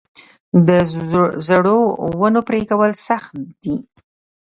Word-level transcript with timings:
د 0.67 0.69
زړو 1.47 1.79
ونو 2.19 2.41
پرې 2.47 2.61
کول 2.69 2.91
سخت 3.07 3.33
دي؟ 3.63 3.75